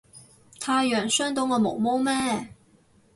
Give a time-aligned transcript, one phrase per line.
[0.59, 2.55] 太陽傷到我毛毛咩